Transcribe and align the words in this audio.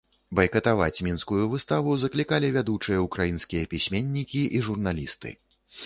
Байкатаваць 0.37 1.03
мінскую 1.07 1.43
выставу 1.51 1.93
заклікалі 2.05 2.51
вядучыя 2.57 3.05
ўкраінскія 3.09 3.71
пісьменнікі 3.75 4.41
і 4.61 4.67
журналісты. 4.69 5.29